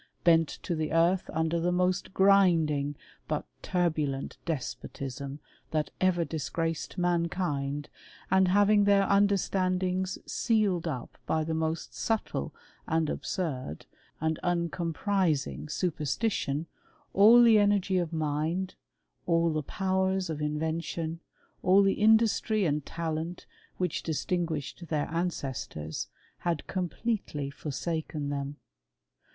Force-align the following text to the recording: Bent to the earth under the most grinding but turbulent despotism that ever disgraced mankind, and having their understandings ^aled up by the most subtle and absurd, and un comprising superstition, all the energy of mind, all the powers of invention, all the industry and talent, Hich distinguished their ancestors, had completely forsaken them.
Bent 0.23 0.47
to 0.63 0.73
the 0.75 0.91
earth 0.93 1.29
under 1.31 1.59
the 1.59 1.71
most 1.71 2.11
grinding 2.11 2.95
but 3.27 3.45
turbulent 3.61 4.39
despotism 4.45 5.39
that 5.69 5.91
ever 6.01 6.25
disgraced 6.25 6.97
mankind, 6.97 7.87
and 8.31 8.47
having 8.47 8.85
their 8.85 9.05
understandings 9.07 10.17
^aled 10.25 10.87
up 10.87 11.19
by 11.27 11.43
the 11.43 11.53
most 11.53 11.93
subtle 11.93 12.51
and 12.87 13.11
absurd, 13.11 13.85
and 14.19 14.39
un 14.41 14.69
comprising 14.69 15.69
superstition, 15.69 16.65
all 17.13 17.43
the 17.43 17.59
energy 17.59 17.99
of 17.99 18.11
mind, 18.11 18.73
all 19.27 19.53
the 19.53 19.61
powers 19.61 20.31
of 20.31 20.41
invention, 20.41 21.19
all 21.61 21.83
the 21.83 21.93
industry 22.01 22.65
and 22.65 22.87
talent, 22.87 23.45
Hich 23.77 24.01
distinguished 24.01 24.87
their 24.87 25.07
ancestors, 25.13 26.07
had 26.39 26.65
completely 26.65 27.51
forsaken 27.51 28.29
them. 28.29 28.55